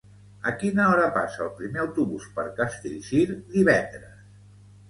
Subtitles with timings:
[0.51, 4.29] A quina hora passa el primer autobús per Castellcir divendres?